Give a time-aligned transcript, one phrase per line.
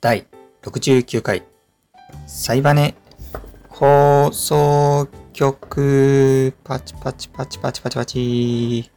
[0.00, 0.28] 第
[0.62, 1.42] 69回
[2.28, 2.94] サイバネ
[3.68, 8.90] 放送局パチパチパチパチパチパチ、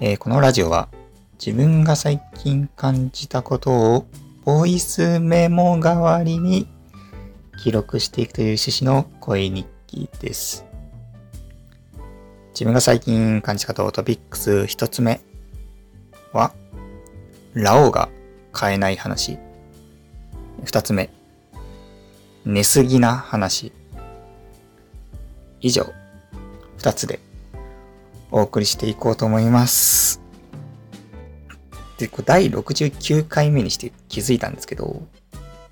[0.00, 0.88] えーこのラジオは
[1.44, 4.06] 自分が最近感じたことを
[4.44, 6.68] ボイスメモ代わりに
[7.60, 10.64] 記録していくという趣旨の声日記です。
[12.50, 15.20] 自分が最近感じたことトピックス一つ目
[16.32, 16.52] は
[17.52, 18.08] ラオウが
[18.52, 19.40] 買えない話。
[20.64, 21.10] 二つ目、
[22.44, 23.72] 寝すぎな話。
[25.60, 25.92] 以上、
[26.76, 27.20] 二つで
[28.30, 30.20] お送りしていこうと思います。
[31.98, 35.02] で、こ第69回目にして気づいたんですけど、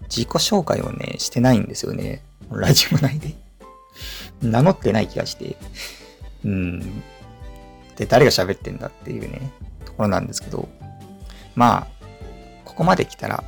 [0.03, 2.23] 自己紹介をね、してないんですよね。
[2.51, 3.35] ラジオ内で。
[4.43, 5.57] 名乗ってない気がして。
[6.45, 7.03] うん。
[7.97, 9.53] で、誰が喋ってんだっていうね、
[9.85, 10.69] ところなんですけど、
[11.55, 12.07] まあ、
[12.65, 13.43] ここまで来たら、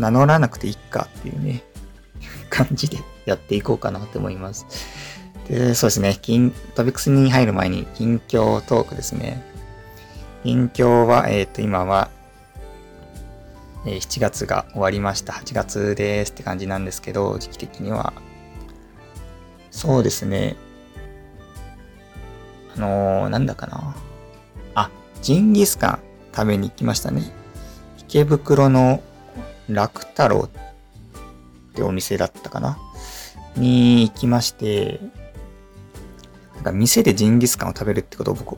[0.00, 1.62] 名乗らなくていいかっていうね、
[2.48, 4.66] 感じでやっていこうかなと思います。
[5.48, 9.42] で、そうですね、近トピックスに入る前に近況トークですね。
[10.42, 12.10] 近況は、えっ、と、今は、
[13.84, 15.32] えー7月が終わりました。
[15.34, 18.12] 8月ですって感じなんですけど、時期的には。
[19.70, 20.56] そうですね。
[22.76, 23.94] あのー、なんだかな。
[24.74, 24.90] あ、
[25.22, 25.98] ジンギスカン
[26.34, 27.22] 食べに行きましたね。
[27.98, 29.02] 池袋の
[29.74, 32.78] 楽太郎ってお店だったかな？
[33.56, 35.00] に行きまして、
[36.56, 38.56] なんか店でジンギスカンを食べるってことを僕、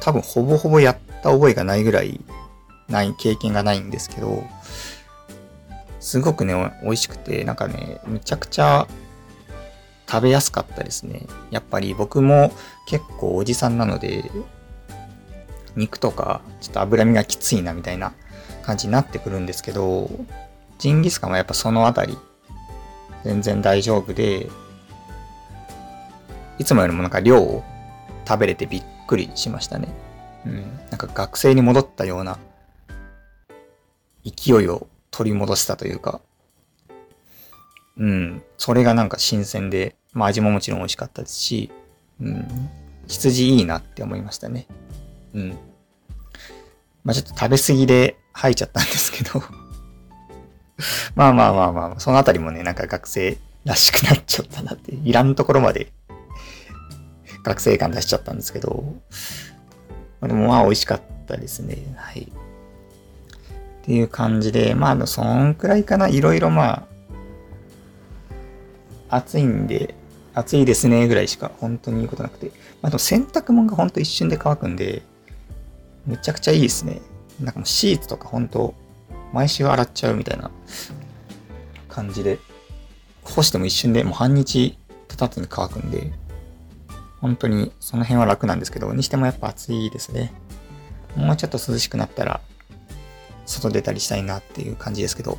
[0.00, 2.20] 多分ほぼほぼやった覚えがないぐらい、
[2.88, 4.44] ない、経験がないんですけど、
[6.00, 8.86] すごくね、美味しくて、なんかね、めちゃくちゃ
[10.06, 11.26] 食べやすかったですね。
[11.50, 12.52] やっぱり僕も
[12.86, 14.30] 結構おじさんなので、
[15.76, 18.12] 肉とかちょっと脂身がきついなみたいな
[18.62, 20.10] 感じになってくるんですけど、
[20.84, 22.18] ジンギスカンはやっぱそのあたり、
[23.24, 24.50] 全然大丈夫で、
[26.58, 27.64] いつもよりもなんか量を
[28.28, 29.88] 食べれてびっくりしましたね。
[30.44, 30.60] うん。
[30.90, 32.36] なんか学生に戻ったような
[34.26, 36.20] 勢いを取り戻したというか、
[37.96, 38.42] うん。
[38.58, 41.72] それがなんか新鮮で、まあ味ももちろん美味しかったですし、
[42.20, 42.68] うん。
[43.08, 44.66] 羊いいなって思いましたね。
[45.32, 45.58] うん。
[47.04, 49.42] まあちょっと食べ過ぎで吐いちゃったんですけど、
[51.14, 55.92] まあまあまあまあ、そのあたりもね、なんか学生らしくなっちゃったなって、いらんところまで
[57.44, 58.94] 学生感出しちゃったんですけど、
[60.20, 61.76] まあでもまあ美味しかったですね。
[61.96, 62.22] はい。
[62.22, 62.26] っ
[63.86, 66.08] ていう感じで、まあ、そんくらいかな。
[66.08, 66.86] いろいろま
[69.10, 69.94] あ、暑いんで、
[70.32, 72.46] 暑いですねぐらいしか本当に言うことなくて。
[72.80, 75.02] まあでも洗濯物が本当一瞬で乾くんで、
[76.06, 77.00] めちゃくちゃいいですね。
[77.40, 78.74] なんかもうシーツとか本当
[79.34, 80.50] 毎週洗っちゃうみたいな
[81.88, 82.38] 感じで、
[83.24, 84.78] 干しても一瞬でもう半日
[85.08, 86.12] 経たずに乾くんで、
[87.20, 90.32] 本当にその辺は楽なんですけど、にしてもやっぱ暑いですね。
[91.16, 92.40] もうちょっと涼しくなったら、
[93.44, 95.36] 外出たりしたいなっていう感じですけど、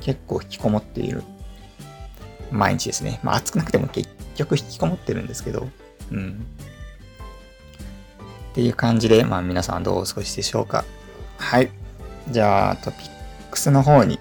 [0.00, 1.22] 結構引きこもっている
[2.50, 3.20] 毎日ですね。
[3.22, 5.68] まあ暑くなくても結局引きこもってるんですけど、
[6.10, 6.46] うん。
[8.52, 10.84] っていう感じで、まあ皆さんどうお過ごしでしょうか。
[11.36, 11.70] はい。
[12.30, 13.13] じゃあ、トピッ
[13.54, 14.18] クスの方に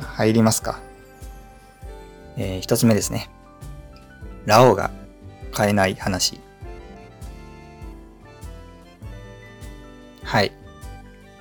[0.00, 0.80] 入りますか。
[2.38, 3.28] えー一つ目ですね。
[4.46, 4.90] ラオウが
[5.52, 6.40] 買えない話。
[10.22, 10.52] はい。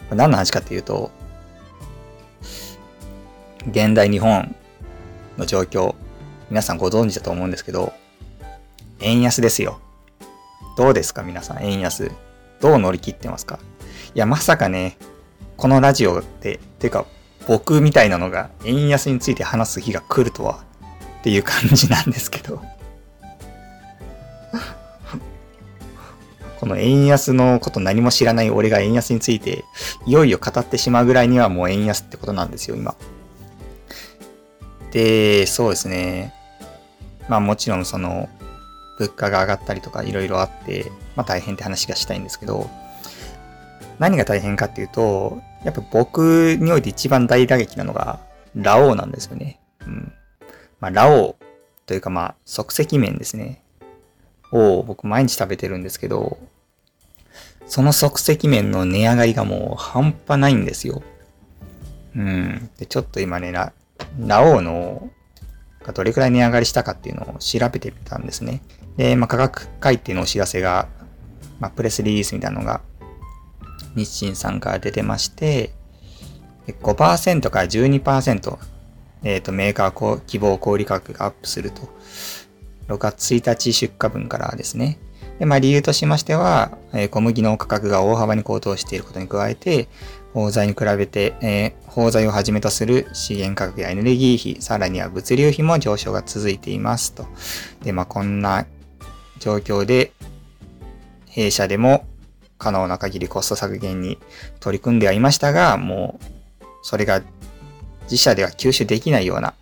[0.10, 1.10] 何の話かっていうと、
[3.70, 4.54] 現代日本
[5.38, 5.96] の状況、
[6.50, 7.94] 皆さんご存知だと思うんですけど、
[9.00, 9.80] 円安ですよ。
[10.78, 12.12] どうですか皆さん、円安。
[12.60, 13.60] どう乗り切ってますか？
[14.14, 14.98] いや、まさかね、
[15.58, 17.06] このラジオで、ていうか、
[17.48, 20.64] 僕みたいなのが円安について話す日が来るとは、
[21.20, 22.62] っていう感じなんですけど。
[26.60, 29.66] この円安のこと何も知らない俺が円安について、
[30.06, 32.94] いよいよ語ってしまうぐらいにはもう円安ってことなんですよ、今。
[34.92, 36.34] で、そうですね。
[37.28, 38.30] まあもちろんその、
[39.00, 42.70] 物価が上がったりとかいろいろあって、まあ大変って話がしたいんですけど、
[43.98, 48.20] 何が大変かっていうと、やっぱ僕において一番大打撃なのが、
[48.56, 49.60] ラオウなんですよね。
[49.82, 50.14] うん。
[50.80, 51.36] まあラオウ
[51.86, 53.64] というかまあ即席麺ですね。
[54.52, 56.38] を僕毎日食べてるんですけど、
[57.66, 61.02] その即席麺の値上がりがもう半端ないんですよ。
[62.16, 62.70] うん。
[62.78, 63.74] で、ちょっと今ね、ラ、
[64.20, 65.10] ラオウの、
[65.84, 68.62] がどれくらい値上がりしたかっていうのを調べてみたんですね。
[68.98, 70.88] で、まあ、価格改定のお知らせが、
[71.60, 72.82] まあ、プレスリリースみたいなのが、
[73.96, 75.72] 日清さんから出てまして、
[76.68, 78.58] 5%から12%
[79.26, 81.82] えっ、ー、と、メーカー希望小売価格がアップすると。
[82.88, 85.00] 6月1日出荷分からですね。
[85.40, 89.90] で、まあ理由としましては、え、小麦の価格が大幅に高騰していることに加えて、
[90.34, 97.26] 包材に比べて、えー、包材をはじめとする資源価格やエネルギー費、さらには物流費も上昇が続いていますと。
[97.84, 98.68] で、まあこんな
[99.40, 100.12] 状況で、
[101.26, 102.06] 弊社でも
[102.66, 104.18] 可能な限りコスト削減に
[104.60, 107.22] 取り組んではいましたが、もう、それが
[108.06, 109.54] 自社では吸収できないような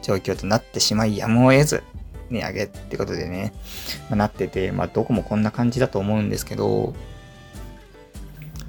[0.00, 1.82] 状況となってしまいやむを得ず、
[2.30, 3.52] 値上げってことでね、
[4.10, 6.94] まあ、なってて、まあどこもこんな感じだと思うんですけど、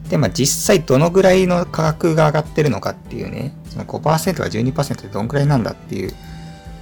[0.10, 6.12] で、まあ実際どのぐらいの価格が上がってるのかっていうね、その5%か12%でどんくらいなんだっていう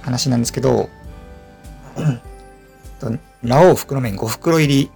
[0.00, 0.88] 話なんですけど、
[3.42, 4.90] ラオウ袋麺5袋入り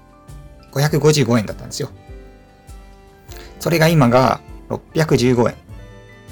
[0.73, 1.91] 555円だったんですよ。
[3.61, 5.57] それが今が615円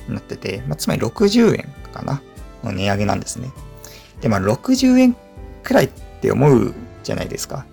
[0.09, 2.23] になってて、まあ、つまり60円かな
[2.65, 3.51] の値上げなんですね。
[4.21, 5.17] で、まあ60円
[5.63, 5.89] くらいっ
[6.21, 7.65] て思うじゃないですか。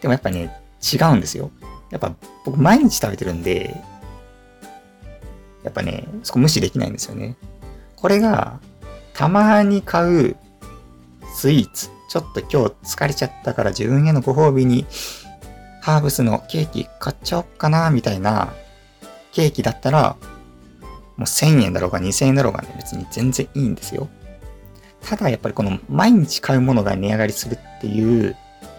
[0.00, 1.50] でもやっぱね、違うんですよ。
[1.90, 2.14] やっぱ
[2.44, 3.82] 僕毎日食べてるんで、
[5.64, 7.36] やっぱね、そこ無視できないんですよね。
[7.96, 8.60] これが、
[9.14, 10.36] たまに買う
[11.34, 11.90] スイーツ。
[12.08, 14.86] ちょっと今日疲れちゃったから自分へのご褒美に、
[15.80, 18.52] ハーブスのケーキ買っちゃおっかな、みたいな
[19.32, 20.16] ケーキだったら、
[21.16, 24.08] もう1000円だろうが2000円だろうがね、別に全然いいんですよ。
[25.02, 28.36] ただやっぱりこの毎日買うものが値上がりするっていう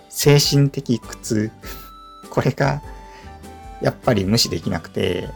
[0.10, 1.52] 精神的苦痛。
[2.30, 2.82] これが
[3.82, 5.30] やっぱり無視できなくて、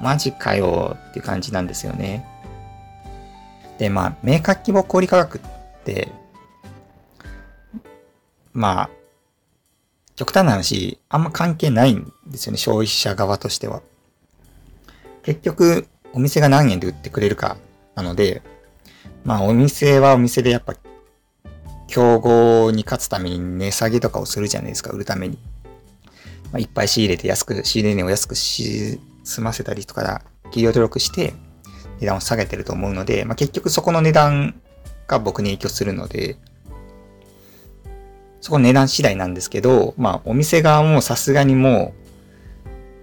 [0.00, 2.26] マジかよっていう感じなんですよね。
[3.78, 6.12] で、まあ、メーカー規模小売価格って、
[8.58, 8.90] まあ、
[10.16, 13.82] 極端な話、あんま関係ないんですよね、消費者側としては。
[15.22, 17.56] 結局、お店が何円で売ってくれるか
[17.94, 18.42] なので、
[19.22, 20.74] まあ、お店はお店でやっぱ、
[21.86, 25.38] 競合に勝つために値下げとかをするじゃないですか、売るために。
[26.50, 31.32] まあ、いっぱい仕入れて安く、仕入れ値を安くし、済ませたりとか、企業努力して
[32.00, 34.60] 値段を下げてると思うので、まあ、結局そこの値段
[35.06, 36.38] が僕に影響するので、
[38.40, 42.08] そこ値段次第なんですけど、まあ、お店側もさすがにもう、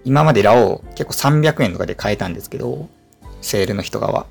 [0.06, 2.90] 今までラオウ結構300円とかで買えたんですけど、
[3.42, 4.28] セールの人側。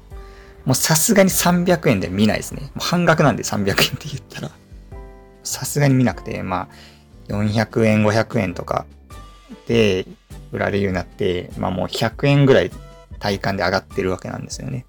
[0.64, 2.70] もうさすがに300円で見ないですね。
[2.78, 4.50] 半額なんで300円って言ったら。
[5.42, 8.86] さすがに見なくて、まあ、400円、500円とか
[9.66, 10.06] で
[10.52, 12.70] 売られるようになって、まあもう100円ぐらい
[13.18, 14.86] 体感で上がってるわけなんですよね。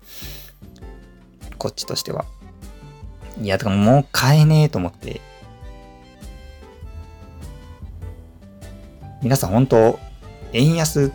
[1.58, 2.26] こっちとしては。
[3.42, 5.22] いや、だからもう買えねえと思って。
[9.22, 10.00] 皆さん本当、
[10.54, 11.12] 円安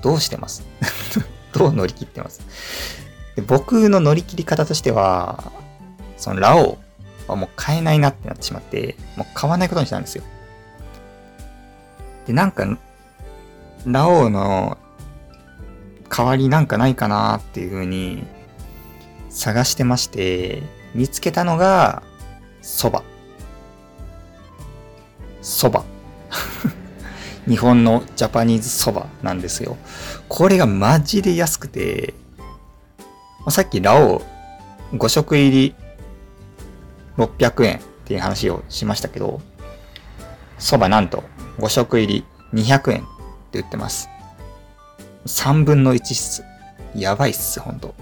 [0.00, 0.64] どうしてます？
[1.52, 2.40] どう乗り切ってます？
[3.36, 5.52] で僕の乗り切り方としては、
[6.16, 6.78] そのラオウ
[7.28, 10.24] はもう買えないなってなってしまって、もう買わないことにしたんですよ。
[12.26, 12.66] で、なんか、
[13.86, 14.78] ラオウの
[16.08, 18.24] 代わりなんかないかなっていう風に
[19.30, 20.62] 探してまして、
[20.94, 22.02] 見つけたのが、
[22.62, 23.02] 蕎麦。
[25.42, 25.84] 蕎麦。
[27.48, 29.76] 日本のジャパニーズ蕎麦なんですよ。
[30.28, 32.14] これがマジで安くて、
[33.48, 35.74] さっきラオウ5食入り
[37.16, 39.40] 600円っていう話をしましたけど、
[40.58, 41.24] 蕎麦なんと
[41.58, 42.24] 5食入り
[42.54, 43.04] 200円っ
[43.50, 44.08] て売ってます。
[45.26, 46.44] 3分の1っす。
[46.94, 47.94] やばいっす、ほんと。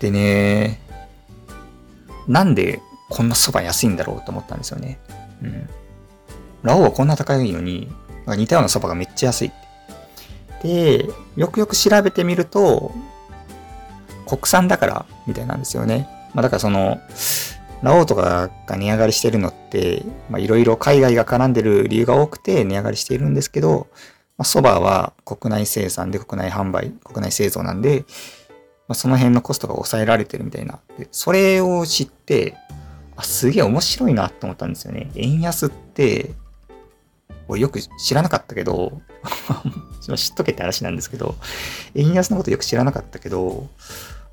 [0.00, 0.80] でね、
[2.26, 4.98] なんでこんな蕎麦安いんだろうと思ったんですよね。
[5.42, 5.68] うん。
[6.62, 7.88] ラオウはこんな高いのに、
[8.26, 9.52] 似たような蕎麦がめっちゃ安い。
[10.62, 12.92] で、よくよく調べてみると、
[14.26, 16.08] 国産だからみたいなんですよね。
[16.34, 17.00] まあだからその、
[17.82, 23.88] ラオウとかが値上がりしてるのって、まあいろいろ海外が絡んでる理由が多くて値上がりしているんですけど、
[24.38, 28.04] まあ蕎麦は国内生産で国内販売、国内製造なんで、
[28.88, 30.80] まあ、その辺のコストが抑えられてるみたいな。
[30.98, 32.56] でそれを知って、
[33.16, 35.10] あ、すげえ面白いなって思ったんですよね。
[35.14, 36.32] 円安って、
[37.52, 39.00] 俺よく知らなかったけど、
[40.16, 41.36] 知っとけって話なんですけど、
[41.94, 43.68] 円安のことよく知らなかったけど、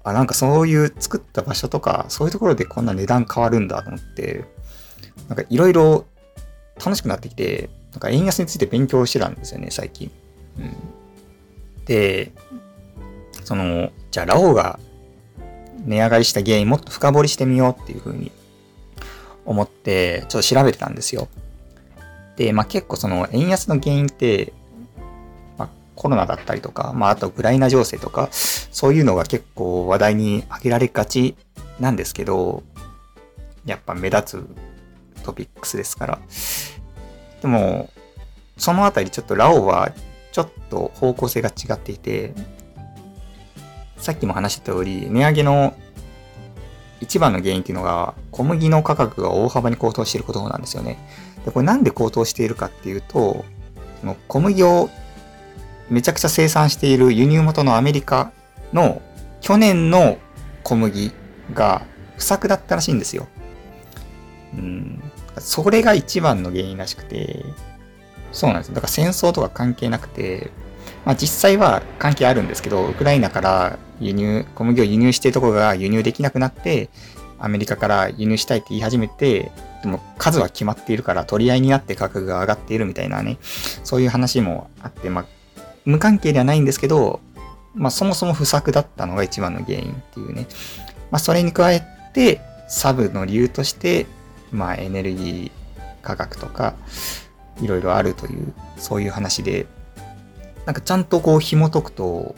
[0.03, 4.45] あ、なんかそういう作った場所とか、そういうところでこんな値段変わるんだと思って、
[5.27, 6.05] なんかいろいろ
[6.83, 10.11] 楽しくなってきて、なんか円安について勉強してたんですよね、最近。
[10.57, 10.75] うん、
[11.85, 12.31] で、
[13.43, 14.79] その、じゃあラオウが
[15.85, 18.31] 値上がりした原因もっと深掘りしてみようっていうふうに
[19.45, 21.27] 思って、ちょっと調べてたんですよ。
[22.39, 24.53] で、まあ結構その円安の原因って、
[25.57, 31.35] まあコロナだったりとか、まああとウクライナ情勢とか、そういうのが結構話題に挙げられがち
[31.81, 32.63] なんですけど、
[33.65, 34.47] やっぱ目立
[35.17, 36.19] つトピックスですから。
[37.41, 37.89] でも、
[38.57, 39.91] そのあたりちょっとラオウは
[40.31, 42.33] ちょっと方向性が違っていて、
[43.97, 45.75] さっきも話した通り、値上げの
[47.01, 50.97] 一番の原因っていうのが、小麦の価格が大幅に高騰していることなんですよね。
[51.49, 53.43] で、これなんで高騰しているかっていうと、
[53.99, 54.89] その小麦を
[55.89, 58.31] めちゃくちゃ生産している輸入元のアメリカ
[58.71, 59.01] の
[59.41, 60.17] 去年の
[60.63, 61.11] 小麦
[61.53, 61.81] が
[62.17, 63.27] 不作だったらしいんですよ。
[64.53, 65.01] うん。
[65.39, 67.43] それが一番の原因らしくて、
[68.31, 68.73] そうなんです。
[68.73, 70.51] だから戦争とか関係なくて、
[71.05, 76.89] まあ実際は関係あるんですけど、ウクライナから輸入、小麦を輸入しているところが輸入できなくなって、
[77.39, 83.37] アメリカから輸入したいって言い始めて、でも数は決まっているから取り合いになって価格が上がっているみたいなね、
[83.83, 85.25] そういう話もあって、まあ、
[85.85, 87.21] 無関係ではないんですけど、
[87.75, 90.47] まあそもそも不作だったのが一番の原因っていうね。
[91.11, 91.81] まあそれに加え
[92.13, 94.05] て、サブの理由として、
[94.51, 95.51] まあエネルギー
[96.01, 96.75] 価格とか、
[97.61, 99.65] いろいろあるという、そういう話で、
[100.65, 102.35] なんかちゃんとこう紐解くと、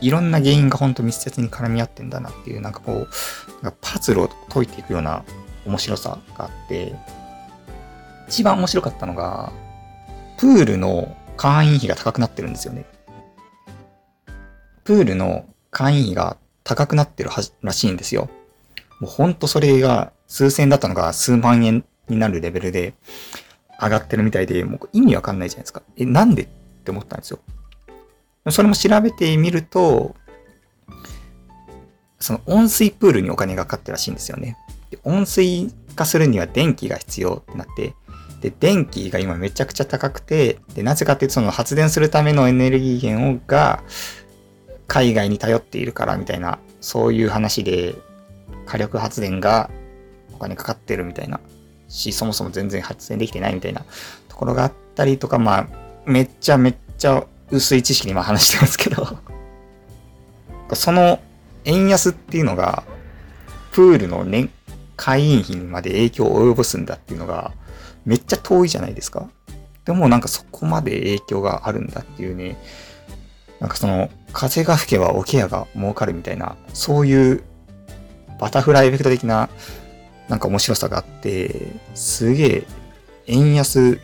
[0.00, 3.08] いろんな原因が本当密接に絡み合ってんだなっていう、なんかこう、
[3.80, 5.24] パズルを解いていくような
[5.66, 6.94] 面白さがあって、
[8.28, 9.52] 一番面白かったのが、
[10.38, 12.84] プールの会員費が高くなってるんですよね。
[14.84, 17.30] プールの会員費が高くなってる
[17.62, 18.28] らしいんですよ。
[19.00, 22.94] もうほんとそれが数千だったのが数万円になるレベルで
[23.80, 25.82] 上がってるみたいで、もう意味わかんないじゃないですか。
[25.96, 26.48] え、なんでっ
[26.84, 27.40] て思ったんですよ。
[28.48, 30.14] それも調べてみると、
[32.18, 34.56] その温水プールにお金がかかってるらしいんですよね。
[34.90, 37.94] で温水化するには電気が必要ってなって、
[38.40, 43.82] で、電気が今めちゃくちゃ高くて、で、なぜかっていうとその発電するためのエネルギー源をが
[44.86, 47.94] 海外に頼っているからみたいな、そういう話で
[48.66, 49.70] 火力発電が
[50.34, 51.38] お金かかってるみたいな
[51.88, 53.84] し、そもそも全然発電できてないみたいな
[54.28, 55.66] ところがあったりとか、まあ、
[56.06, 59.18] めっちゃめっちゃ薄い知識に今話してますけど
[60.74, 61.20] その
[61.64, 62.84] 円安っていうのが、
[63.72, 64.50] プールの年、
[64.96, 67.52] 会員費にまで影響を及ぼすんだっていうのが、
[68.04, 69.28] めっちゃ遠いじゃないですか。
[69.84, 72.56] でもなんかそこまで影響があるんだっていうね、
[73.58, 77.42] なんかその、風が吹けばおケアが儲かるみたいな、そういう
[78.38, 79.50] バタフライエフェクト的な、
[80.28, 82.66] なんか面白さがあって、すげえ、
[83.26, 84.00] 円安、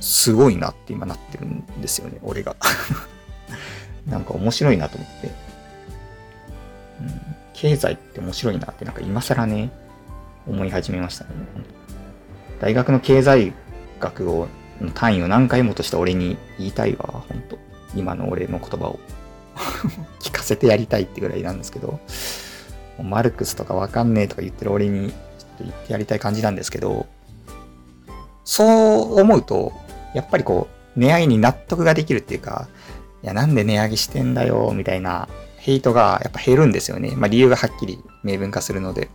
[0.00, 2.56] すごいなって今なってるんですよね、俺が。
[4.08, 5.26] なんか面白いなと思って。
[7.00, 7.20] うん、
[7.52, 9.70] 経済って面白いなってなんか今更ね、
[10.46, 11.30] 思い始めましたね。
[12.60, 13.52] 大学の経済
[14.00, 14.48] 学を、
[14.94, 17.58] 単位を何回もとした俺に言いたいわ、ほんと。
[17.94, 19.00] 今の俺の言葉を
[20.20, 22.00] 聞かせてやりたいってぐらいなんですけど、
[23.02, 27.06] マルクスとかわかんねえとか言ってる俺にちょっと言ってやりたい感じなんですけど、
[28.44, 29.72] そう思うと、
[30.14, 32.68] やっぱりこう、値上げに納得ができるっていうか、
[33.22, 37.14] いや、なんで値上げしてんだよ、みたいなヘイトがやっぱ減るんですよね。
[37.16, 39.10] まあ理由がはっきり明文化するので。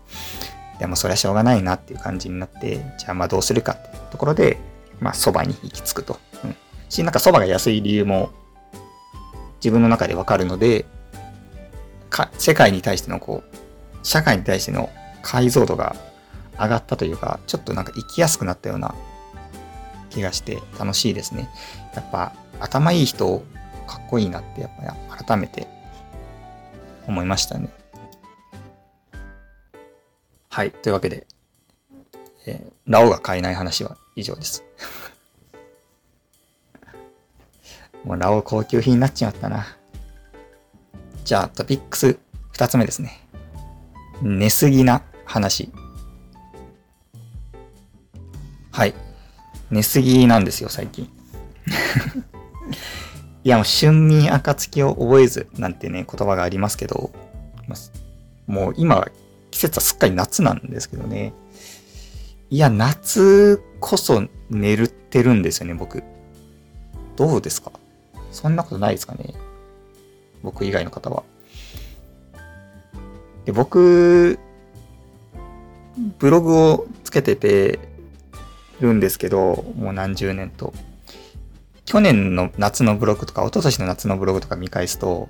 [0.80, 4.58] でもそれはしょうがないなっていう感じになって、じゃあまあどうするかってところで、
[5.00, 6.20] まあ蕎麦に行き着くと。
[6.44, 6.56] うん。
[6.90, 8.32] し、なんか蕎麦が安い理由も
[9.58, 10.86] 自分の中でわかるので、
[12.10, 13.58] か、世界に対してのこう、
[14.04, 14.90] 社会に対しての
[15.22, 15.96] 解像度が
[16.60, 18.96] 上がったというか、ちょっとなんか生きやすくなったような
[20.16, 21.50] 気がして楽しいですね。
[21.94, 23.44] やっぱ頭いい人
[23.86, 24.72] かっこいいなってやっ
[25.18, 25.68] ぱ改めて
[27.06, 27.70] 思いましたね。
[30.50, 30.72] はい。
[30.72, 31.28] というわけで、
[32.48, 34.64] えー、ラオが買えない話は以上です。
[38.06, 39.68] もうラオ高級品になっちまったな。
[41.26, 42.18] じゃあトピックス
[42.54, 43.20] 二つ目ですね。
[44.22, 45.70] 寝すぎな話。
[48.72, 49.05] はい。
[49.72, 51.06] 寝すぎなんですよ、最近。
[53.44, 57.12] いや、もう春眠暁を覚えずなんてね、言葉がありますけど、
[58.48, 59.08] もう今、
[59.52, 61.34] 季節はすっかり夏なんですけどね。
[62.50, 66.04] いや、夏こそ寝るってるんですよね、僕。
[67.16, 67.72] どうですか？
[68.32, 69.34] そんなことないですかね？
[70.44, 71.24] 僕以外の方は。
[73.46, 74.38] で、僕、
[76.20, 77.80] ブログをつけてて
[78.80, 80.74] るんですけど、もう何十年と。
[81.86, 85.30] 去年の夏のブログとか、一昨年の夏のブログとか見返すと、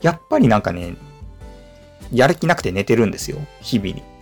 [0.00, 0.96] やっぱりなんかね、
[2.12, 3.38] やる気なくて寝てるんですよ。
[3.60, 4.02] 日々に。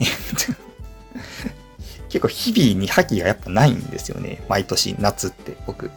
[2.09, 4.43] 結構日々に覇気がやっぱないんですよね。
[4.49, 5.91] 毎年夏って僕。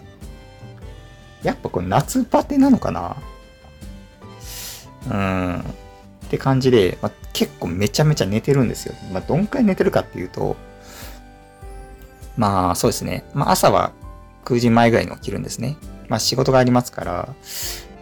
[1.41, 3.17] やっぱこれ夏バテなのかな？
[5.07, 5.59] うーん。
[5.61, 5.63] っ
[6.29, 8.95] て感じで、まあ、結構めちゃめちゃ寝てるんですよ。
[9.11, 10.55] まあ、どんくらい寝てるかっていうと、
[12.37, 13.25] まあそうですね。
[13.33, 13.91] まあ朝は
[14.45, 15.77] 9時前ぐらいに起きるんですね。
[16.07, 17.29] まあ仕事がありますから、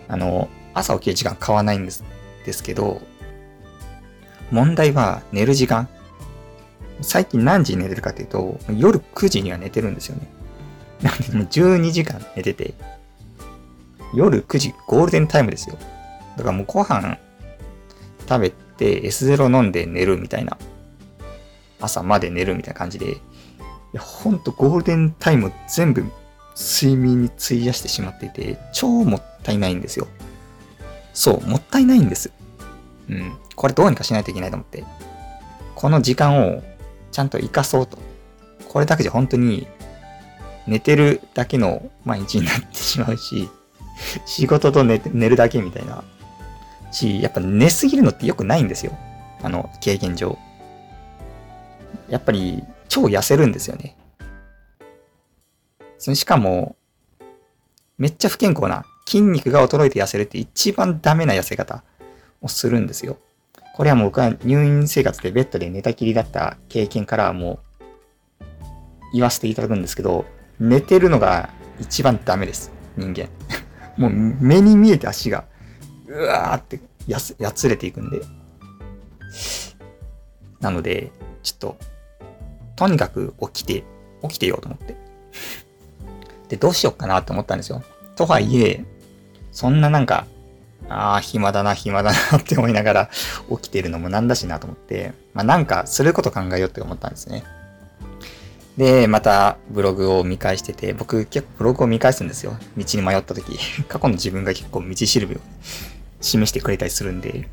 [0.07, 2.03] あの、朝起きる時間変わないんです
[2.45, 3.01] ですけど、
[4.51, 5.87] 問題は寝る時間。
[7.01, 10.27] 最近何時に寝てるかっていうと、夜9時には寝てるんですよね。
[11.01, 12.73] なんでもう12時間寝てて、
[14.13, 15.77] 夜9時、ゴールデンタイムですよ。
[16.37, 17.17] だからもうご飯
[18.27, 20.57] 食べて S0 飲んで寝るみたいな。
[21.79, 23.17] 朝まで寝るみたいな感じで、
[23.93, 26.05] いや、ほんとゴールデンタイム全部
[26.55, 30.07] 睡眠に費やしてしまっていて、超もったいないんですよ。
[31.13, 32.31] そう、もったいないんです。
[33.09, 33.33] うん。
[33.55, 34.83] これどうにかしないといけないと思って。
[35.75, 36.63] この時間を
[37.11, 37.97] ちゃんと活かそうと。
[38.69, 39.67] これだけじゃ本当に
[40.67, 43.49] 寝てるだけの毎日になってしまうし、
[44.25, 46.03] 仕事と寝て寝るだけみたいな。
[46.91, 48.97] し、やっぱ寝すぎるのって良くないんですよ。
[49.41, 50.37] あの、経験上。
[52.09, 53.95] やっぱり超痩せるんですよね。
[55.97, 56.75] しかも、
[57.97, 61.85] めっちゃ不健康な筋肉が衰えて痩せるって一番ダメな痩せ方
[62.41, 63.17] をするんですよ。
[63.75, 67.59] これはもう僕は入院生活でベッドで寝たきりだった経験からも
[68.41, 68.43] う
[69.13, 70.25] 言わせていただくんですけど、
[70.59, 72.73] 寝てるのが一番ダメです。
[72.97, 73.29] 人間。
[73.95, 75.45] もう目に見えて足が、
[76.07, 77.19] うわーって、や
[77.53, 78.19] つれていくんで。
[80.59, 81.09] なので、
[81.41, 81.90] ちょっと、
[82.81, 83.83] とにかく起きて、
[84.23, 84.95] 起きてようと思って。
[86.49, 87.83] で、どうしよっかなって思ったんですよ。
[88.15, 88.83] とはいえ、
[89.51, 90.25] そんななんか、
[90.89, 93.09] ああ、暇だな、暇だなって思いながら
[93.51, 97.43] 起きてるのもなんだしなと思って、まあなんかすること考えようって思ったんですね。
[98.77, 102.57] で、またブログを見返してて、僕結構ブログを見返すんですよ。
[102.77, 103.59] 道に迷った時。
[103.87, 105.37] 過去の自分が結構道しるべを
[106.19, 107.47] 示してくれたりするんで、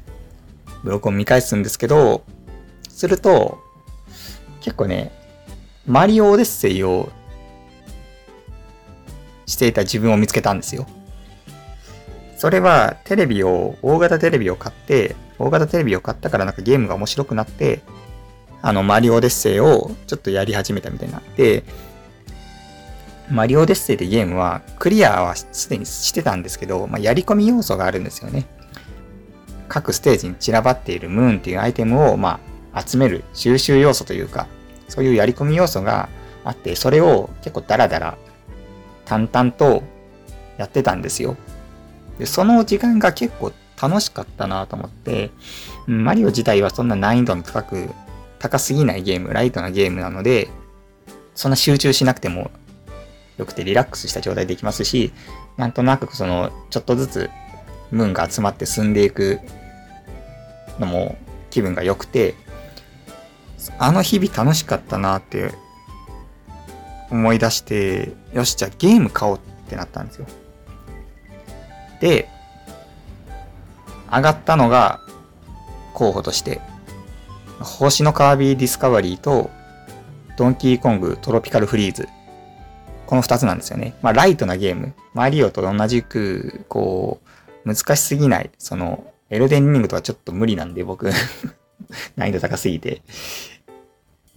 [0.83, 2.25] ブログを見返すんですけど、
[2.89, 3.63] すると、
[4.63, 5.18] 結構ね、
[5.89, 7.11] マリオオデッセイを
[9.47, 10.87] していた自分を見つけたんですよ。
[12.37, 17.81] それはテレビを、大型テレビを買って、大型テレビを買ったからなんかゲームが面白くなって、
[18.61, 21.65] あの、マリオオデッセイをちょっとやり始めたみたいになって、
[23.31, 28.47] マリオオデッセイってゲームはクリアはすでにしてたんですけど、まあ、やり込み要素があるんですよね。
[29.69, 32.41] 各ステージに散らばっているムーンっていうアイテムを、ま
[32.75, 34.47] あ、集める収集要素というか、
[34.89, 36.09] そういうやり込み要素が
[36.45, 38.19] あって、それを結構ダラダラ
[39.05, 39.83] 淡々と
[40.57, 41.37] やってたんですよ。
[42.19, 45.31] で、その時間が結構楽しかったなと思って、
[45.87, 47.91] マリオ自体はそんな難易度の高く、
[48.39, 50.49] 高すぎないゲーム、ライトなゲームなので、
[51.35, 52.51] そんな集中しなくても
[53.39, 55.13] よくてリラックスした状態できますし、
[55.57, 57.31] なんとなくその、ちょっとずつ
[57.91, 59.41] ムーンが集まって進んでいく
[60.79, 61.17] のも
[61.51, 62.35] 気分が良くて、
[63.79, 65.53] あの日々楽しかったなって
[67.11, 70.27] 思い出して、よし、じゃあゲーム買おうってなったんですよ。
[72.01, 72.29] で、
[74.11, 75.01] 上がったのが
[75.95, 76.61] 候補として、
[77.61, 79.51] 星のカービィディスカバリーと
[80.37, 82.09] ドンキーコングトロピカルフリーズ。
[83.07, 83.95] この二つなんですよね。
[84.03, 84.95] まあ、ライトなゲーム。
[85.15, 87.21] マリオと同じく、こ
[87.65, 88.51] う、難しすぎない。
[88.59, 91.11] その、エルデンリングとはちょっと無理なんで、僕
[92.17, 93.03] 難易度高すぎて。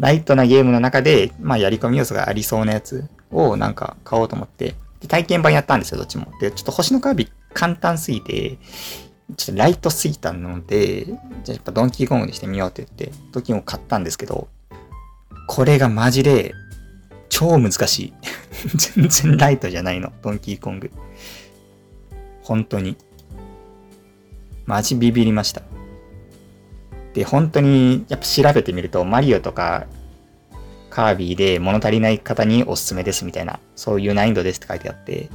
[0.02, 6.26] ライトなゲームの中で、まあ、やり込み要素がありそうなやつをなんか買おうと思って、で体験版やったんですよ、どっちも。
[6.42, 8.58] で、ちょっと星のカービィ簡単すぎて、
[9.38, 11.18] ちょっとライトすぎたので、じゃ
[11.50, 14.48] あやっぱドンキーコングにしてみようって言って、ドキンを買ったんですけど、
[15.46, 16.56] これがマジで
[17.30, 18.14] 超難しい。
[18.96, 20.90] 全然ライトじゃないの、ドンキーコング。
[22.42, 22.98] 本当に。
[24.66, 25.62] マジビビりました。
[27.13, 29.88] で、本当に、やっぱ調べてみると、マリオとか、
[30.89, 35.30] カービィで物足りない方におすすめですみたいな、そういう難易度ですって書いてあって、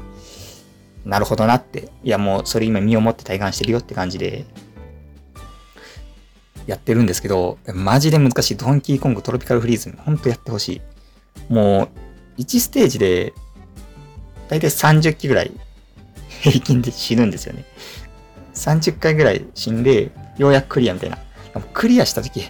[1.04, 1.88] なるほどなって。
[2.02, 4.44] いやもうそれ今身をもって体感してるよって感じで、
[6.66, 8.56] やってるんですけど、マジで難しい。
[8.56, 10.82] ドンキーコングトロピカルフリーズ、ほんとやってほし
[11.48, 11.52] い。
[11.52, 11.88] も
[12.36, 13.32] う、1ステージで、
[14.48, 15.52] だいたい30機ぐらい
[16.40, 17.64] 平均で死ぬんですよね。
[18.54, 21.18] 30回ぐらい死んで、ようやくクリアみたいな。
[21.60, 22.46] クリアした時、は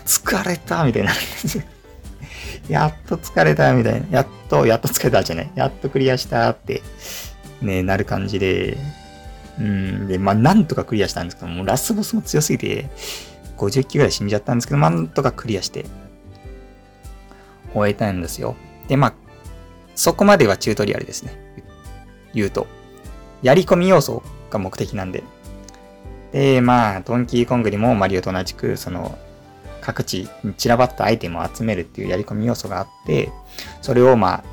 [0.00, 1.12] ぁ、疲れたみたいな。
[2.68, 4.06] やっと疲れたみたいな。
[4.10, 5.50] やっと、やっと疲れたじゃない。
[5.54, 6.82] やっとクリアしたって
[7.60, 8.78] ね、なる感じで、
[9.58, 12.88] うん、で、まあ、なんとかクリアしたんですけどもう、ラスボスも強すぎて、
[13.56, 15.86] 50機ぐらい死んじゃったんですけど、なんとかクリアして、
[17.72, 18.56] 終えたんですよ。
[18.88, 19.14] で、まあ、
[19.94, 21.38] そこまではチュートリアルですね。
[22.34, 22.66] 言うと。
[23.42, 25.22] やり込み要素が目的なんで。
[26.34, 29.16] で、まあ、ドンキーコングにもマリオと同じく、その、
[29.80, 33.30] 各地に散らばったアイテムを集めるっていうやり込み要素があって、
[33.80, 34.44] それをまあ、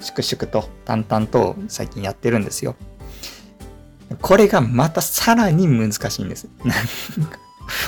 [0.00, 2.74] 粛々と淡々と最近やってるんですよ。
[4.20, 6.48] これがまたさらに難しいんです。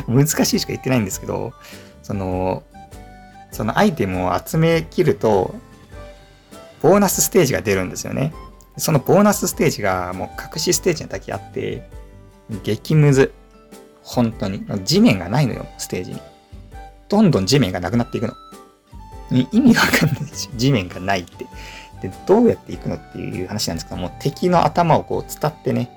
[0.06, 1.52] 難しいしか言ってないんですけど、
[2.04, 2.62] その、
[3.50, 5.52] そのアイテムを集めきると、
[6.80, 8.32] ボーナスステージが出るんですよね。
[8.76, 11.90] そのボーナスステージがもう隠しステージのだけあって、
[12.62, 13.32] 激ムズ。
[14.02, 14.64] 本当に。
[14.84, 16.20] 地面がないのよ、ステージに。
[17.08, 18.34] どんどん地面がなくなっていくの。
[19.30, 21.46] 意味がわかんないし、地面がないって。
[22.02, 25.90] で、どうやっていくのっていう話なんですけども、敵の頭をこう伝ってね、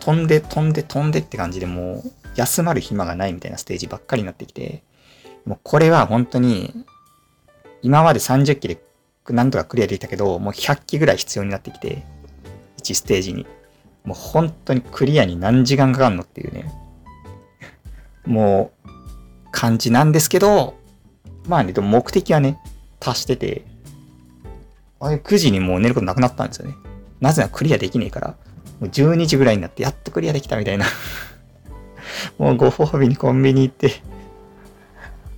[0.00, 4.82] 飛んで飛んで飛んでって感じでもう、休まる暇がないみたいなステージばっかりになってきて、
[5.44, 6.84] もうこれは本当に、
[7.82, 8.78] 今まで30機で
[9.28, 12.04] なんとかクリアできたけど、もう100機ぐらい必要になってきて、
[12.82, 13.46] 1ステージに。
[14.04, 16.72] もう本当にクリアに何時間かかるのっていうね、
[18.26, 18.88] もう、
[19.50, 20.74] 感じなんですけど、
[21.46, 22.58] まあね、でも目的はね、
[23.00, 23.64] 達してて、
[25.00, 26.74] あれ9時にもう寝ることなくなったんですよね。
[27.20, 28.36] なぜならクリアできねえから、も
[28.82, 30.86] う12時ぐらいになってやっとクリアできたみたいな
[32.38, 34.02] もうご褒美にコンビニ行って、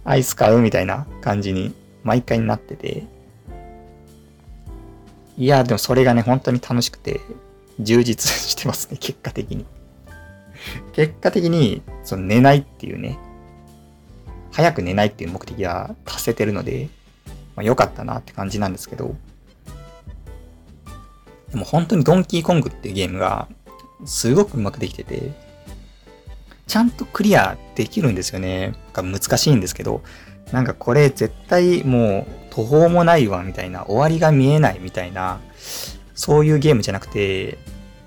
[0.05, 1.75] アイス買うみたいな感じに
[2.05, 3.05] 毎回になってて。
[5.37, 7.21] いや、でもそれがね、本当に楽しくて、
[7.81, 9.67] 充実してますね、結果的に。
[10.95, 13.19] 結果的に、その寝ないっていうね、
[14.53, 16.89] 早く寝ないっていう目的は達せてるので、
[17.55, 19.15] まあ、良かったなって感じなんですけど、
[21.51, 23.49] でも本当にドンキーコングっていうゲームが
[24.05, 25.33] すごくうまくできてて、
[26.67, 28.75] ちゃんとクリアできるんですよね。
[28.95, 30.03] 難しいんですけど、
[30.53, 35.41] なんかこれ絶対もう途方もないわみたいな、終わりが見えないみたいな、
[36.15, 37.59] そういうゲームじゃなくて、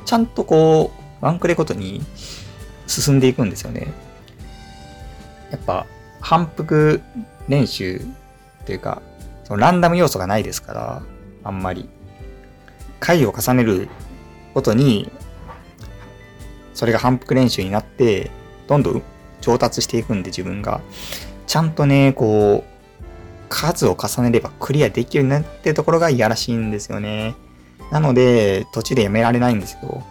[0.09, 0.89] ちゃんとこ
[1.21, 2.01] う、ワンクレごとに
[2.87, 3.93] 進んでいくんですよね。
[5.51, 5.85] やっぱ、
[6.19, 6.99] 反復
[7.47, 9.03] 練習っていうか、
[9.43, 11.03] そのランダム要素がないですから、
[11.43, 11.87] あんまり。
[12.99, 13.87] 回を重ねる
[14.55, 15.11] ごとに、
[16.73, 18.31] それが反復練習になって、
[18.67, 19.03] どんどん
[19.41, 20.81] 上達していくんで自分が。
[21.45, 27.35] ちゃんとね、こう、数を重ねればクリアできるようになってところがいやらしいんですよね。
[27.91, 30.03] なので、途中でやめられないんですよ。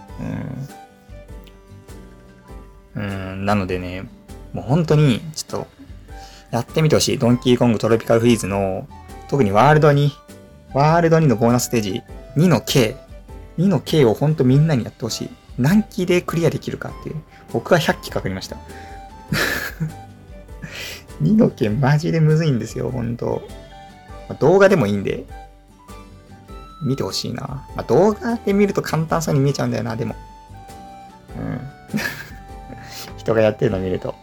[2.97, 3.03] うん。
[3.03, 4.09] うん、なのでね、
[4.53, 5.67] もう本当に、ちょっと、
[6.51, 7.19] やってみてほしい。
[7.19, 8.89] ドンキーコングトロピカルフリーズの、
[9.29, 10.13] 特にワールドに、
[10.75, 12.03] ワールド2のボーナスステージ、
[12.37, 12.97] 2の K、
[13.59, 15.31] 2の K をほんとみんなにやってほしい。
[15.59, 17.17] 何機でクリアできるかっていう。
[17.53, 18.57] 僕は100機かかりました。
[21.23, 23.43] 2の K マジでむずいんですよ、ほんと。
[24.41, 25.25] 動画でもいいんで、
[26.83, 27.67] 見てほしいな。
[27.75, 30.15] まあ、動画で見ると簡単そうに見えちゃうんだよな、でも。
[31.37, 31.61] うん。
[33.19, 34.15] 人がやってるの見ると。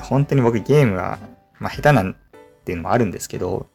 [0.00, 1.18] 本当に僕ゲームが、
[1.58, 2.14] まあ、下手なんっ
[2.64, 3.66] ていうのもあるんですけど、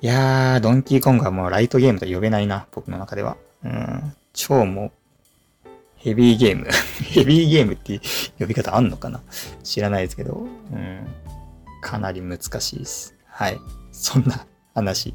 [0.00, 3.36] いやー、ドンキーコングはもうライトゲームと呼べないな、僕の中では。
[3.64, 4.14] うん。
[4.32, 4.92] 超もう、
[5.96, 6.68] ヘビーゲーム。
[7.02, 8.00] ヘビーゲームって
[8.38, 9.22] 呼び方あんのかな？
[9.62, 11.06] 知らないですけど、うん。
[11.80, 13.14] かなり難しいです。
[13.26, 13.58] はい。
[13.92, 15.14] そんな話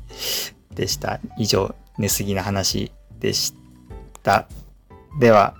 [0.74, 1.20] でした。
[1.38, 3.54] 以上、寝すぎな話でし
[4.24, 4.48] た。
[5.20, 5.56] では、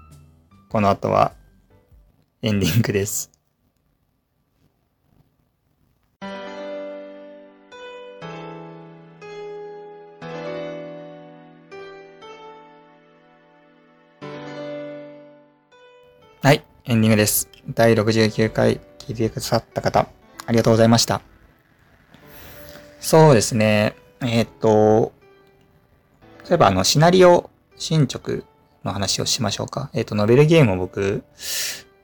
[0.70, 1.34] この後は
[2.42, 3.32] エンディングです。
[16.42, 17.50] はい、エンディングです。
[17.74, 20.08] 第69回聞いてくださった方、
[20.46, 21.22] ありがとうございました。
[23.10, 23.96] そうですね。
[24.22, 25.14] えー、っと、
[26.48, 28.44] 例えばあの、シナリオ進捗
[28.84, 29.90] の話をしましょうか。
[29.94, 31.24] えー、っと、ノベルゲームを僕、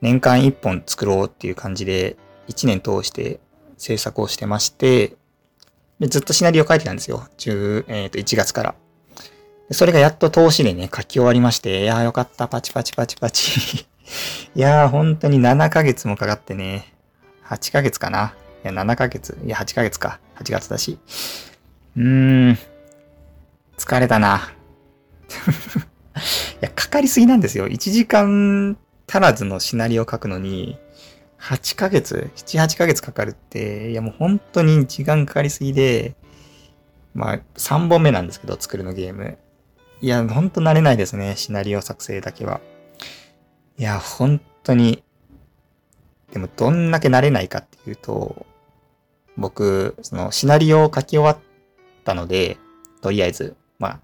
[0.02, 3.40] 年間1本作ろうっていう感じで、1年通して
[3.78, 5.16] 制作をしてまして、
[6.00, 7.28] でずっとシナリオ書いてたんですよ。
[7.38, 8.76] 10えっ、と、1月から。
[9.70, 13.86] それがやっと投資でね、書き終わりまして、いやーよかった、パチパチパチパチ
[14.56, 16.96] いやー、本当に7ヶ月もかかってね、
[17.48, 18.34] 8ヶ月かな。
[18.66, 19.38] いや、7ヶ月。
[19.46, 20.20] いや、8ヶ月か。
[20.38, 20.98] 8月だし。
[21.96, 22.58] うーん。
[23.78, 24.52] 疲れたな。
[26.18, 27.68] いや、かかりすぎなんですよ。
[27.68, 28.76] 1時間
[29.08, 30.80] 足らずのシナリオを書くのに、
[31.40, 36.16] 8ヶ月 ?7、8ヶ月かかるって、いやもう本当に時間かかりすぎで、
[37.14, 39.38] まあ、3本目なんですけど、作るのゲーム。
[40.02, 42.62] いや、ほんと慣れないですね、シナリオ作成だけは。
[43.78, 45.04] いや、本当に、
[46.32, 48.48] でもどんだけ慣れないかっていうと、
[49.38, 51.38] 僕、そのシナリオを書き終わっ
[52.04, 52.58] たので、
[53.02, 54.00] とりあえず、まあ、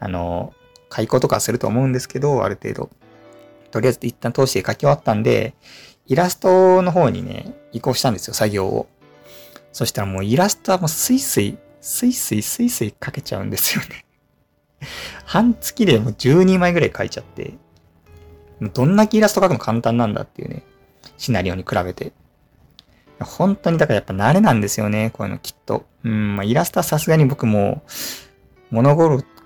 [0.00, 0.52] あの、
[0.88, 2.90] 改稿とかすると思うんですけど、ある程度。
[3.70, 5.54] とりあえず一旦通して書き終わったんで、
[6.06, 8.88] イラストの方にね、移行したんですよ、作業を。
[9.72, 14.04] そしたらもうイラストはもうスイスイ、スイスイスイスイ描けちゃうんですよね
[15.24, 17.54] 半月でもう12枚ぐらい書いちゃって、
[18.60, 20.62] どんだけイラスト描くの簡単なんだっていうね、
[21.16, 22.12] シナリオに比べて。
[23.20, 25.86] 本当にだからやっぱ慣れなんですよね、こういうのきっと。
[26.04, 27.82] うん、まあ、イラストはさすがに僕も
[28.70, 28.96] 物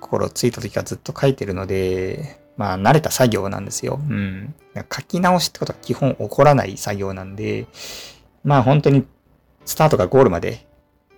[0.01, 3.99] 心ついた時からずっと書いてるので、まあ慣れた作業なんですよ。
[4.01, 4.55] うん。
[4.75, 7.67] 書き直しってことは基本起こらない作業なんで、
[8.45, 9.07] まあ本当に
[9.65, 10.67] スタートからゴールまで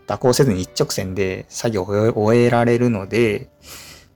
[0.07, 3.51] 蛇行せずに一直線で作業を終えられるので、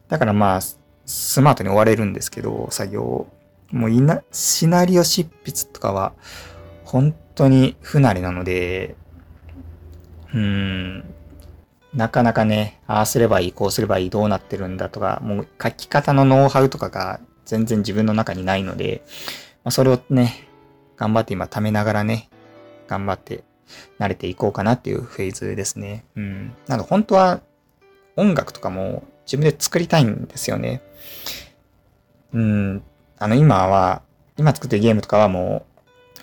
[0.09, 0.61] だからまあ、
[1.07, 3.29] スマートに終われるんですけど、作業を。
[3.71, 6.15] もういな、シナリオ執筆とかは、
[6.89, 8.97] 本当に不慣れなので、
[10.33, 11.05] うーん、
[11.93, 19.03] なかなかね、ああすればいい、こうすればいい、どうなってるんだとか、もう書き方のノウハウとかが全然自分の中にないので、
[19.65, 20.49] まあ、それをね、
[20.97, 22.31] 頑張って今貯めながらね、
[22.87, 23.45] 頑張って
[23.99, 26.07] 慣れていこうかなっていうフェーズですね。
[26.17, 26.55] うん。
[26.69, 27.43] なので本当は
[28.17, 30.81] 音楽とかも自分で作りたいんですよね。
[32.33, 32.83] うん。
[33.19, 34.01] あの今は、
[34.39, 35.78] 今作ってるゲームとかはもう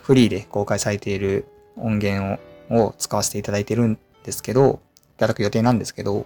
[0.06, 1.46] フリーで公開されている
[1.78, 4.80] 音源をを使わせていただいてるんですけど、
[5.16, 6.26] いただく予定なんですけど、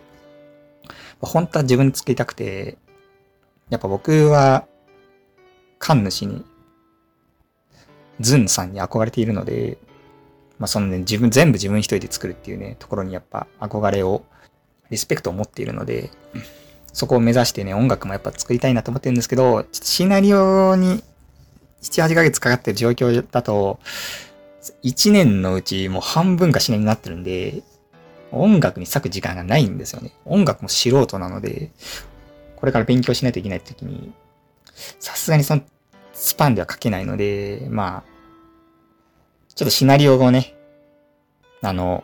[1.21, 2.77] 本当は自分で作りたくて、
[3.69, 4.65] やっぱ僕は
[5.77, 6.45] 神主に、
[8.19, 9.77] ズンさんに憧れているので、
[10.57, 14.23] まあそのね、自分、全部自分一人で作るっていうね、ところにやっぱ憧れを、
[14.89, 16.09] リスペクトを持っているので、
[16.91, 21.03] そこを目指してね、音楽もやっぱ作りたいなと思ってるんですけど、ちょっとシナリオに
[21.81, 23.79] 7、8ヶ月かかってる状況だと、
[24.83, 27.63] 1年のうちもう半分かしないになってるんで、
[28.31, 30.13] 音楽に割く時間がないんですよね。
[30.25, 31.71] 音楽も素人なので、
[32.55, 34.11] これから勉強しないといけない時に、
[34.99, 35.61] さすがにその
[36.13, 38.19] スパンでは書けないので、まあ、
[39.55, 40.55] ちょっとシナリオをね、
[41.61, 42.03] あの、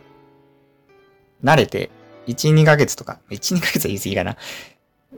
[1.43, 1.89] 慣れて、
[2.27, 4.37] 1、2ヶ月とか、1、2ヶ月は言い過ぎかな。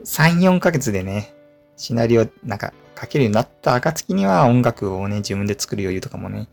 [0.04, 1.34] 3、4ヶ月でね、
[1.78, 6.48] シナリオなんか書けるようになった暁には音楽をね、自分で作る余裕とかもね、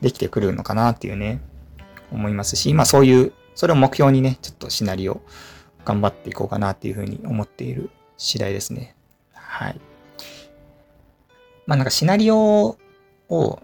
[0.00, 1.40] できてくるのかなっていうね、
[2.10, 5.20] 思いますし、まあそういう、それを目標にね、ちょっとシナリオ
[5.84, 8.96] 頑張っていこうかなっていうふうに思っている次第ですね。
[9.34, 9.80] はい。
[11.66, 12.78] まあなんかシナリオ
[13.28, 13.60] を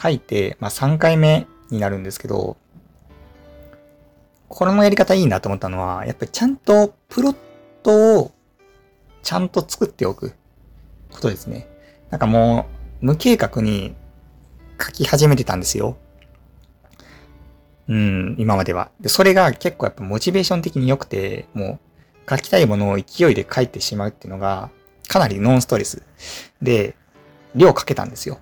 [0.00, 2.56] 書いて、まあ3回目になるんですけど、
[4.48, 7.36] これもやり方いいなと思ったのは、やっぱりちゃんとプロッ
[7.84, 8.32] トを
[9.22, 10.32] ちゃんと作っておく
[11.10, 11.68] ことですね。
[12.10, 12.66] なんかも
[13.02, 13.94] う無計画に
[14.80, 15.96] 書き始めてたんですよ。
[17.88, 18.90] うん、今までは。
[19.00, 21.80] で、それが結構やっぱモチベーション的に良くて、も
[22.26, 24.70] う書きたいものを勢いで書いてしまうっていうのが、
[25.08, 26.02] かなりノンストレス
[26.62, 26.94] で、
[27.56, 28.38] 量かけたんですよ。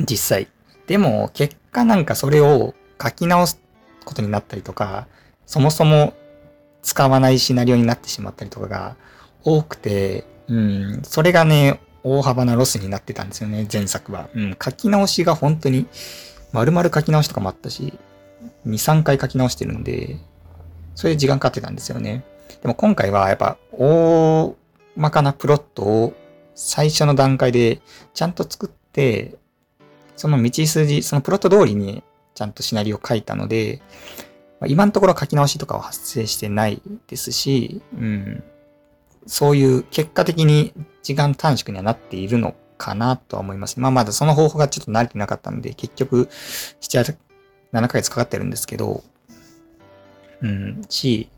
[0.00, 0.48] 実際。
[0.88, 3.60] でも、結果なんかそれを書き直す
[4.04, 5.06] ことになったりとか、
[5.46, 6.14] そもそも
[6.82, 8.96] 使わないシナリオになってしまったりとかが
[9.44, 14.28] 多くて、うん、それがね、大幅なロスになってたんですよね、前作は。
[14.34, 15.86] うん、書き直しが本当に、
[16.52, 17.98] 丸々書き直しとかもあったし、
[18.66, 20.18] 2、3回書き直してるんで、
[20.94, 22.24] それで時間かかってたんですよね。
[22.62, 24.56] でも今回はやっぱ大
[24.96, 26.12] まかなプロットを
[26.54, 27.80] 最初の段階で
[28.12, 29.36] ちゃんと作って、
[30.16, 32.02] その道筋、そのプロット通りに
[32.34, 33.80] ちゃんとシナリオを書いたので、
[34.66, 38.44] 今のところ書き直しとかは発生してないですし、うん、
[39.30, 43.78] そういう結果的に時間短縮にはなっているのかなとは思います。
[43.78, 46.28] まあまだその方法がちょっと慣れてなかったので、結局
[46.80, 47.16] 7、
[47.72, 49.04] 7ヶ月かかってるんですけど、
[50.42, 51.30] うん、し、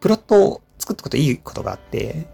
[0.00, 2.26] プロットを作ったこといいことがあって、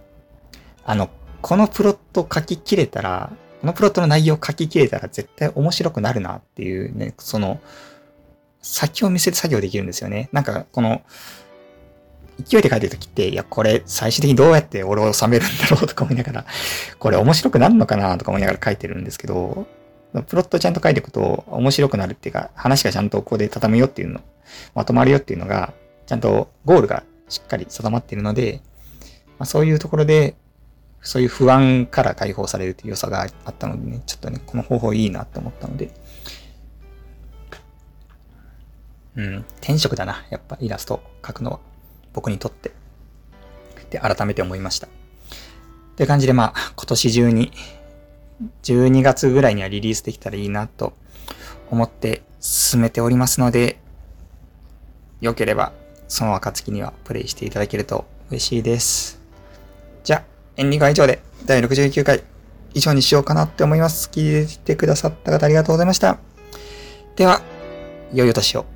[0.87, 1.11] あの、
[1.43, 3.31] このプロット書き切れたら、
[3.61, 7.61] このプロットの内容書き切れたら絶対面白くなるなっていうね、その、
[8.63, 10.31] 先を見せて作業できるんですよね。
[10.33, 11.03] なんか、この、
[12.43, 16.47] 勢いで書いてるときって、いや、これ最終的にどうやって俺を収めるんだろうとか思いながら、
[16.99, 19.67] これ面白くなるのかなとか思いながら書いてるんですけど、
[20.27, 24.21] プロットちゃんと書いていくと面白くなるっていうか、話がちゃんとここで畳むよっていうの、
[24.75, 25.73] まとまるよっていうのが、
[26.07, 28.61] ちゃんとゴールがしっかり定まっているので、
[29.39, 30.37] まあ、そういうところで、
[31.01, 35.91] そういう不安から解放されるという良さがあったのでね、ちょっとね、この方法いいなと思ったので、
[39.17, 41.61] うん、転職だな、やっぱイラスト描くのは。
[42.13, 42.73] 僕にとって。
[43.91, 44.87] で、改めて思いました。
[44.87, 44.91] っ
[45.97, 47.53] て感じで、まあ、今年中に、
[48.63, 50.95] 12月ぐらいにはリリースできたらいいなと
[51.71, 53.79] 思って進めておりますので、
[55.21, 55.73] 良ければ、
[56.09, 59.21] その暁にはプレイしていただけると嬉しいです。
[60.03, 60.25] じゃあ、
[60.57, 62.23] エンディングは以上で、第69回
[62.75, 64.11] 以上にしようかなって思います。
[64.13, 66.19] 聞いてくださった方ありがとうございました。
[67.17, 67.41] では、
[68.13, 68.72] 良いお年を。